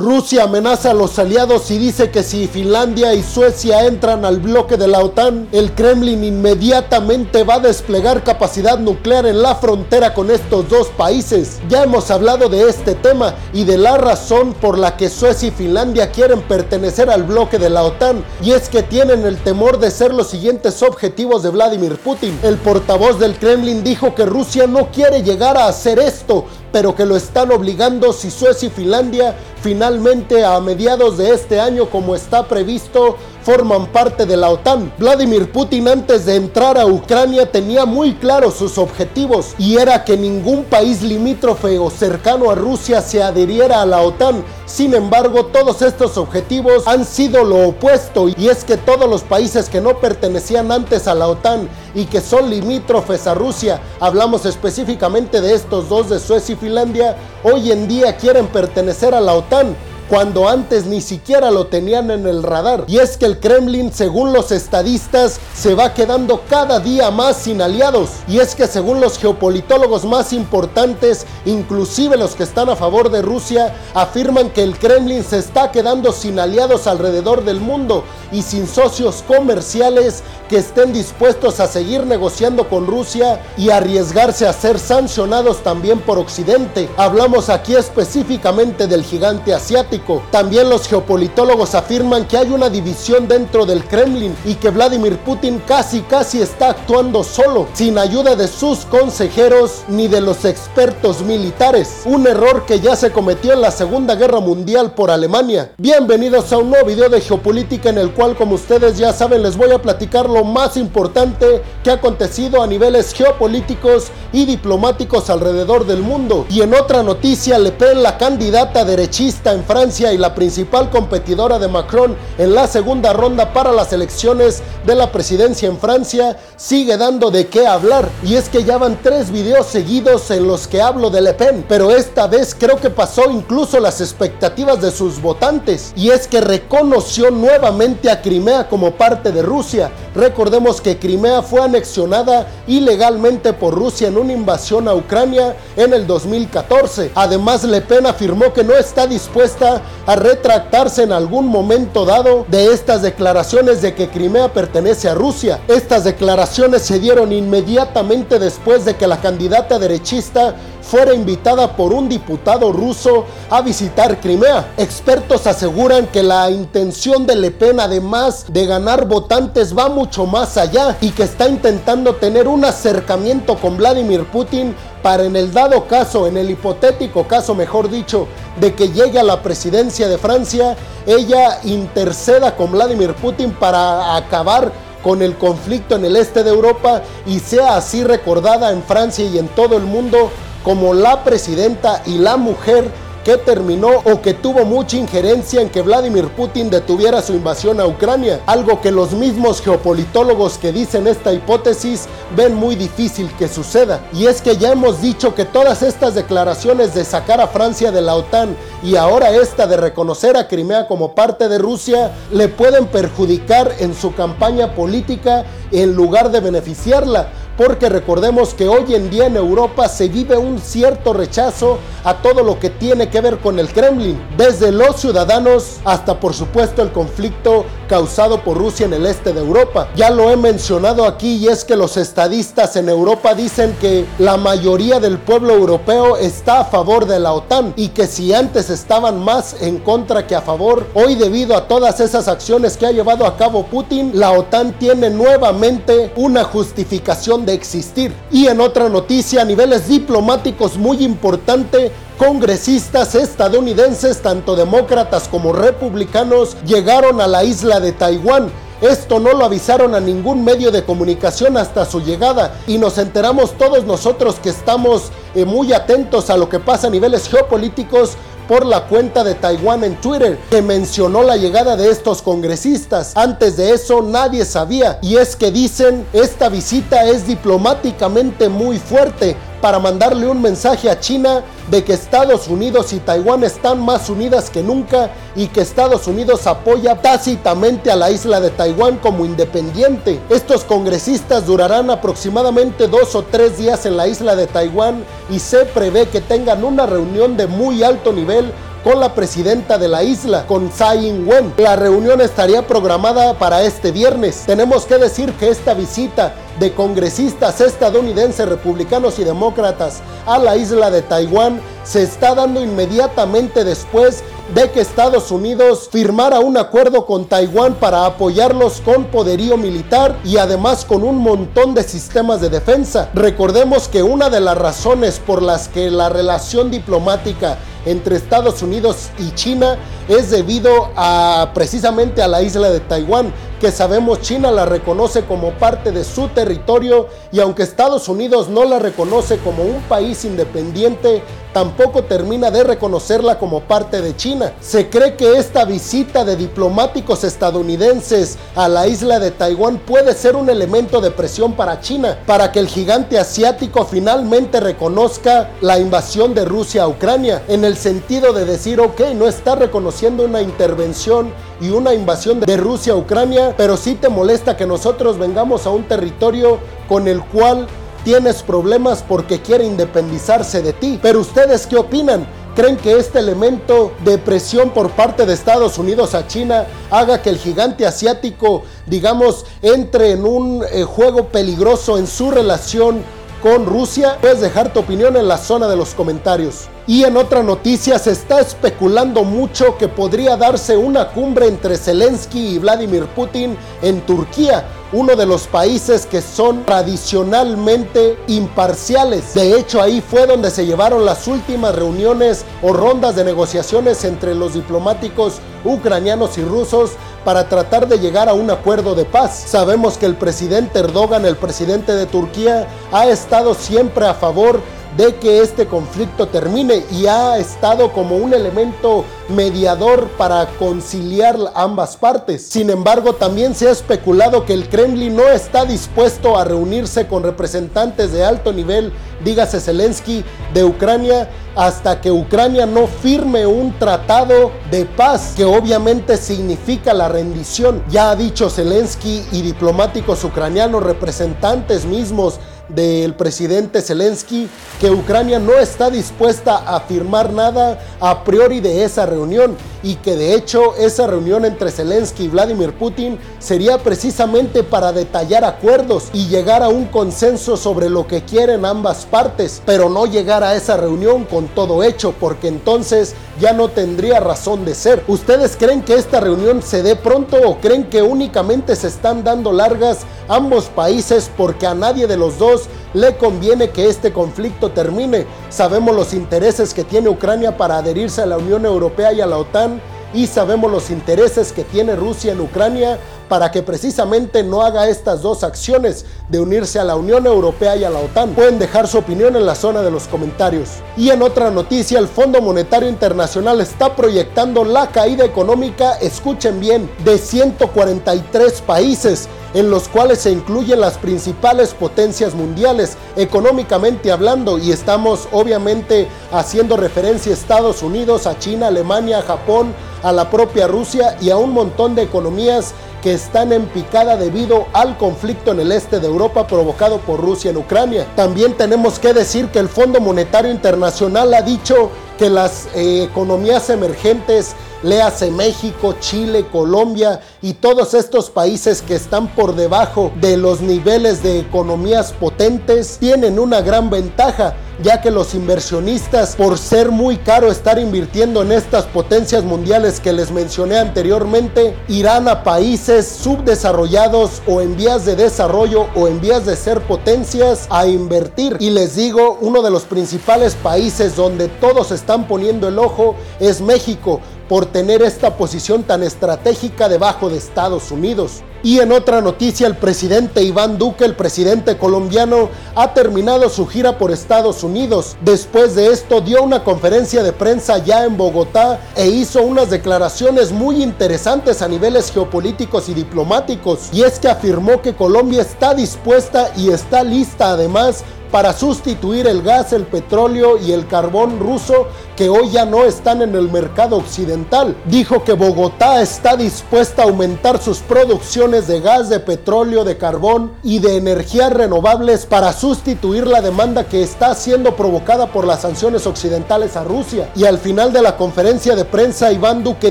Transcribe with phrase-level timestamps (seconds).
[0.00, 4.76] Rusia amenaza a los aliados y dice que si Finlandia y Suecia entran al bloque
[4.76, 10.30] de la OTAN, el Kremlin inmediatamente va a desplegar capacidad nuclear en la frontera con
[10.30, 11.58] estos dos países.
[11.68, 15.50] Ya hemos hablado de este tema y de la razón por la que Suecia y
[15.50, 19.90] Finlandia quieren pertenecer al bloque de la OTAN, y es que tienen el temor de
[19.90, 22.38] ser los siguientes objetivos de Vladimir Putin.
[22.44, 26.44] El portavoz del Kremlin dijo que Rusia no quiere llegar a hacer esto,
[26.78, 31.90] pero que lo están obligando si Suecia y Finlandia finalmente a mediados de este año
[31.90, 33.16] como está previsto
[33.48, 34.92] forman parte de la OTAN.
[34.98, 40.18] Vladimir Putin antes de entrar a Ucrania tenía muy claros sus objetivos y era que
[40.18, 44.44] ningún país limítrofe o cercano a Rusia se adhiriera a la OTAN.
[44.66, 49.70] Sin embargo, todos estos objetivos han sido lo opuesto y es que todos los países
[49.70, 55.40] que no pertenecían antes a la OTAN y que son limítrofes a Rusia, hablamos específicamente
[55.40, 59.74] de estos dos de Suecia y Finlandia, hoy en día quieren pertenecer a la OTAN
[60.08, 62.84] cuando antes ni siquiera lo tenían en el radar.
[62.88, 67.60] Y es que el Kremlin, según los estadistas, se va quedando cada día más sin
[67.60, 68.10] aliados.
[68.26, 73.22] Y es que según los geopolitólogos más importantes, inclusive los que están a favor de
[73.22, 78.66] Rusia, afirman que el Kremlin se está quedando sin aliados alrededor del mundo y sin
[78.66, 85.62] socios comerciales que estén dispuestos a seguir negociando con Rusia y arriesgarse a ser sancionados
[85.62, 86.88] también por Occidente.
[86.96, 89.97] Hablamos aquí específicamente del gigante asiático
[90.30, 95.62] también los geopolitólogos afirman que hay una división dentro del Kremlin y que Vladimir Putin
[95.66, 102.02] casi casi está actuando solo, sin ayuda de sus consejeros ni de los expertos militares.
[102.04, 105.72] Un error que ya se cometió en la Segunda Guerra Mundial por Alemania.
[105.78, 109.56] Bienvenidos a un nuevo video de geopolítica en el cual como ustedes ya saben les
[109.56, 115.86] voy a platicar lo más importante que ha acontecido a niveles geopolíticos y diplomáticos alrededor
[115.86, 116.46] del mundo.
[116.50, 121.58] Y en otra noticia, Le Pen, la candidata derechista en Francia, y la principal competidora
[121.58, 126.98] de Macron en la segunda ronda para las elecciones de la presidencia en Francia, sigue
[126.98, 128.06] dando de qué hablar.
[128.22, 131.64] Y es que ya van tres videos seguidos en los que hablo de Le Pen,
[131.66, 135.94] pero esta vez creo que pasó incluso las expectativas de sus votantes.
[135.96, 139.90] Y es que reconoció nuevamente a Crimea como parte de Rusia.
[140.14, 146.06] Recordemos que Crimea fue anexionada ilegalmente por Rusia en una invasión a Ucrania en el
[146.06, 147.12] 2014.
[147.14, 152.72] Además, Le Pen afirmó que no está dispuesta a retractarse en algún momento dado de
[152.72, 155.60] estas declaraciones de que Crimea pertenece a Rusia.
[155.68, 160.54] Estas declaraciones se dieron inmediatamente después de que la candidata derechista
[160.88, 164.72] fuera invitada por un diputado ruso a visitar Crimea.
[164.78, 170.56] Expertos aseguran que la intención de Le Pen, además de ganar votantes, va mucho más
[170.56, 175.86] allá y que está intentando tener un acercamiento con Vladimir Putin para en el dado
[175.86, 178.26] caso, en el hipotético caso, mejor dicho,
[178.58, 180.74] de que llegue a la presidencia de Francia,
[181.06, 184.72] ella interceda con Vladimir Putin para acabar
[185.02, 189.38] con el conflicto en el este de Europa y sea así recordada en Francia y
[189.38, 190.30] en todo el mundo
[190.68, 192.84] como la presidenta y la mujer
[193.24, 197.86] que terminó o que tuvo mucha injerencia en que Vladimir Putin detuviera su invasión a
[197.86, 202.06] Ucrania, algo que los mismos geopolitólogos que dicen esta hipótesis
[202.36, 204.00] ven muy difícil que suceda.
[204.12, 208.02] Y es que ya hemos dicho que todas estas declaraciones de sacar a Francia de
[208.02, 212.88] la OTAN y ahora esta de reconocer a Crimea como parte de Rusia le pueden
[212.88, 219.26] perjudicar en su campaña política en lugar de beneficiarla porque recordemos que hoy en día
[219.26, 223.58] en Europa se vive un cierto rechazo a todo lo que tiene que ver con
[223.58, 229.06] el Kremlin, desde los ciudadanos hasta por supuesto el conflicto causado por Rusia en el
[229.06, 229.88] este de Europa.
[229.96, 234.36] Ya lo he mencionado aquí y es que los estadistas en Europa dicen que la
[234.36, 239.18] mayoría del pueblo europeo está a favor de la OTAN y que si antes estaban
[239.24, 243.26] más en contra que a favor, hoy debido a todas esas acciones que ha llevado
[243.26, 248.14] a cabo Putin, la OTAN tiene nuevamente una justificación existir.
[248.30, 256.56] Y en otra noticia a niveles diplomáticos muy importante, congresistas estadounidenses, tanto demócratas como republicanos,
[256.66, 258.50] llegaron a la isla de Taiwán.
[258.80, 263.52] Esto no lo avisaron a ningún medio de comunicación hasta su llegada y nos enteramos
[263.56, 268.16] todos nosotros que estamos eh, muy atentos a lo que pasa a niveles geopolíticos
[268.48, 273.12] por la cuenta de Taiwán en Twitter que mencionó la llegada de estos congresistas.
[273.14, 279.36] Antes de eso nadie sabía y es que dicen esta visita es diplomáticamente muy fuerte
[279.60, 284.50] para mandarle un mensaje a China de que Estados Unidos y Taiwán están más unidas
[284.50, 290.20] que nunca y que Estados Unidos apoya tácitamente a la isla de Taiwán como independiente.
[290.30, 295.64] Estos congresistas durarán aproximadamente dos o tres días en la isla de Taiwán y se
[295.66, 298.52] prevé que tengan una reunión de muy alto nivel
[298.84, 301.52] con la presidenta de la isla, con Tsai Ing-wen.
[301.58, 304.44] La reunión estaría programada para este viernes.
[304.46, 310.90] Tenemos que decir que esta visita de congresistas estadounidenses, republicanos y demócratas a la isla
[310.90, 314.22] de Taiwán se está dando inmediatamente después
[314.54, 320.38] de que Estados Unidos firmara un acuerdo con Taiwán para apoyarlos con poderío militar y
[320.38, 323.10] además con un montón de sistemas de defensa.
[323.14, 329.10] Recordemos que una de las razones por las que la relación diplomática entre Estados Unidos
[329.18, 329.78] y China
[330.08, 335.52] es debido a precisamente a la isla de Taiwán, que sabemos China la reconoce como
[335.52, 341.22] parte de su territorio y aunque Estados Unidos no la reconoce como un país independiente,
[341.52, 344.52] tampoco termina de reconocerla como parte de China.
[344.60, 350.36] Se cree que esta visita de diplomáticos estadounidenses a la isla de Taiwán puede ser
[350.36, 356.34] un elemento de presión para China, para que el gigante asiático finalmente reconozca la invasión
[356.34, 361.32] de Rusia a Ucrania, en el sentido de decir, ok, no está reconociendo una intervención
[361.60, 365.70] y una invasión de Rusia a Ucrania, pero sí te molesta que nosotros vengamos a
[365.70, 366.58] un territorio
[366.88, 367.66] con el cual
[368.08, 370.98] tienes problemas porque quiere independizarse de ti.
[371.02, 372.26] Pero ustedes qué opinan?
[372.56, 377.28] ¿Creen que este elemento de presión por parte de Estados Unidos a China haga que
[377.28, 383.02] el gigante asiático, digamos, entre en un eh, juego peligroso en su relación
[383.42, 384.18] con Rusia?
[384.20, 386.68] Puedes dejar tu opinión en la zona de los comentarios.
[386.86, 392.54] Y en otra noticia se está especulando mucho que podría darse una cumbre entre Zelensky
[392.54, 399.34] y Vladimir Putin en Turquía, uno de los países que son tradicionalmente imparciales.
[399.34, 404.34] De hecho, ahí fue donde se llevaron las últimas reuniones o rondas de negociaciones entre
[404.34, 406.92] los diplomáticos ucranianos y rusos
[407.28, 409.44] para tratar de llegar a un acuerdo de paz.
[409.48, 414.62] Sabemos que el presidente Erdogan, el presidente de Turquía, ha estado siempre a favor
[414.96, 421.96] de que este conflicto termine y ha estado como un elemento mediador para conciliar ambas
[421.96, 422.46] partes.
[422.48, 427.22] Sin embargo, también se ha especulado que el Kremlin no está dispuesto a reunirse con
[427.22, 428.92] representantes de alto nivel,
[429.24, 430.24] dígase Zelensky,
[430.54, 437.08] de Ucrania, hasta que Ucrania no firme un tratado de paz, que obviamente significa la
[437.08, 437.82] rendición.
[437.88, 442.38] Ya ha dicho Zelensky y diplomáticos ucranianos, representantes mismos,
[442.68, 444.48] del presidente Zelensky
[444.80, 450.16] que Ucrania no está dispuesta a firmar nada a priori de esa reunión y que
[450.16, 456.26] de hecho esa reunión entre Zelensky y Vladimir Putin sería precisamente para detallar acuerdos y
[456.26, 460.76] llegar a un consenso sobre lo que quieren ambas partes, pero no llegar a esa
[460.76, 465.04] reunión con todo hecho porque entonces ya no tendría razón de ser.
[465.06, 469.52] ¿Ustedes creen que esta reunión se dé pronto o creen que únicamente se están dando
[469.52, 469.98] largas
[470.28, 472.57] ambos países porque a nadie de los dos
[472.94, 475.26] le conviene que este conflicto termine.
[475.50, 479.38] Sabemos los intereses que tiene Ucrania para adherirse a la Unión Europea y a la
[479.38, 479.80] OTAN
[480.14, 485.20] y sabemos los intereses que tiene Rusia en Ucrania para que precisamente no haga estas
[485.20, 488.30] dos acciones de unirse a la Unión Europea y a la OTAN.
[488.30, 490.70] Pueden dejar su opinión en la zona de los comentarios.
[490.96, 496.90] Y en otra noticia, el Fondo Monetario Internacional está proyectando la caída económica, escuchen bien,
[497.04, 504.72] de 143 países en los cuales se incluyen las principales potencias mundiales, económicamente hablando, y
[504.72, 511.16] estamos obviamente haciendo referencia a Estados Unidos, a China, Alemania, Japón, a la propia Rusia
[511.20, 515.72] y a un montón de economías que están en picada debido al conflicto en el
[515.72, 518.06] este de Europa provocado por Rusia en Ucrania.
[518.16, 523.70] También tenemos que decir que el Fondo Monetario Internacional ha dicho que las eh, economías
[523.70, 530.60] emergentes léase México, Chile, Colombia y todos estos países que están por debajo de los
[530.60, 537.16] niveles de economías potentes, tienen una gran ventaja ya que los inversionistas, por ser muy
[537.16, 544.42] caro estar invirtiendo en estas potencias mundiales que les mencioné anteriormente, irán a países subdesarrollados
[544.46, 548.56] o en vías de desarrollo o en vías de ser potencias a invertir.
[548.60, 553.60] Y les digo, uno de los principales países donde todos están poniendo el ojo es
[553.60, 558.42] México por tener esta posición tan estratégica debajo de Estados Unidos.
[558.62, 563.98] Y en otra noticia, el presidente Iván Duque, el presidente colombiano, ha terminado su gira
[563.98, 565.16] por Estados Unidos.
[565.20, 570.50] Después de esto dio una conferencia de prensa ya en Bogotá e hizo unas declaraciones
[570.50, 573.90] muy interesantes a niveles geopolíticos y diplomáticos.
[573.92, 579.42] Y es que afirmó que Colombia está dispuesta y está lista además para sustituir el
[579.42, 583.96] gas, el petróleo y el carbón ruso que hoy ya no están en el mercado
[583.96, 584.76] occidental.
[584.86, 590.52] Dijo que Bogotá está dispuesta a aumentar sus producciones de gas, de petróleo, de carbón
[590.62, 596.06] y de energías renovables para sustituir la demanda que está siendo provocada por las sanciones
[596.06, 597.30] occidentales a Rusia.
[597.36, 599.90] Y al final de la conferencia de prensa, Iván Duque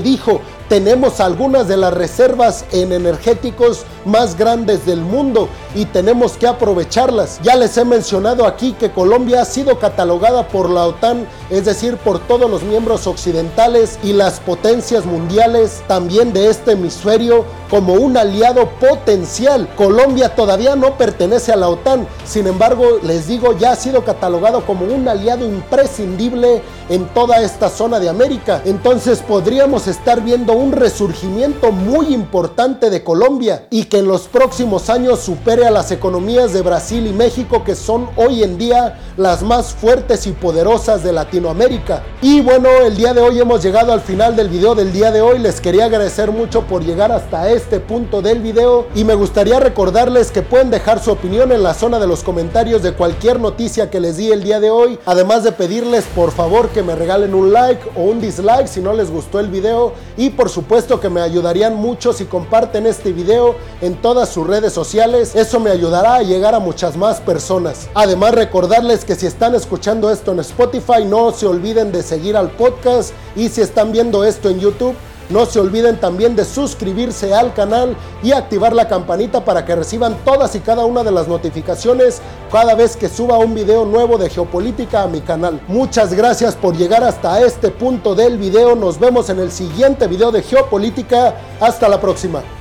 [0.00, 6.46] dijo, tenemos algunas de las reservas en energéticos más grandes del mundo y tenemos que
[6.46, 7.40] aprovecharlas.
[7.42, 11.96] Ya les he mencionado aquí que Colombia ha sido catalogada por la OTAN, es decir,
[11.96, 18.16] por todos los miembros occidentales y las potencias mundiales también de este hemisferio como un
[18.16, 19.68] aliado potencial.
[19.76, 24.64] Colombia todavía no pertenece a la OTAN, sin embargo, les digo, ya ha sido catalogado
[24.64, 28.62] como un aliado imprescindible en toda esta zona de América.
[28.64, 34.90] Entonces podríamos estar viendo un resurgimiento muy importante de Colombia y que en los próximos
[34.90, 39.42] años supere a las economías de Brasil y México que son hoy en día las
[39.42, 42.02] más fuertes y poderosas de Latinoamérica.
[42.20, 45.20] Y bueno, el día de hoy hemos llegado al final del video del día de
[45.20, 45.38] hoy.
[45.38, 50.32] Les quería agradecer mucho por llegar hasta este punto del video y me gustaría recordarles
[50.32, 54.00] que pueden dejar su opinión en la zona de los comentarios de cualquier noticia que
[54.00, 54.98] les di el día de hoy.
[55.06, 58.92] Además de pedirles por favor que me regalen un like o un dislike si no
[58.92, 63.54] les gustó el video y por supuesto que me ayudarían mucho si comparten este video
[63.82, 65.34] en todas sus redes sociales.
[65.34, 67.90] Eso me ayudará a llegar a muchas más personas.
[67.92, 72.50] Además recordarles que si están escuchando esto en Spotify no se olviden de seguir al
[72.52, 74.94] podcast y si están viendo esto en YouTube
[75.30, 80.16] no se olviden también de suscribirse al canal y activar la campanita para que reciban
[80.24, 82.20] todas y cada una de las notificaciones
[82.50, 85.60] cada vez que suba un video nuevo de geopolítica a mi canal.
[85.68, 88.74] Muchas gracias por llegar hasta este punto del video.
[88.74, 91.34] Nos vemos en el siguiente video de geopolítica.
[91.60, 92.57] Hasta la próxima.